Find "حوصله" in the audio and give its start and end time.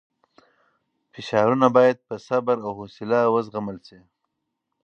2.79-3.19